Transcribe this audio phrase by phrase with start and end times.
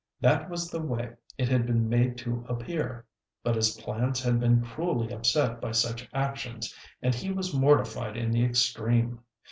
[0.19, 3.05] That was the way it had been made to appear.
[3.43, 8.31] But his plans had been cruelly upset by such actions, and he was mortified in
[8.31, 9.19] the extreme.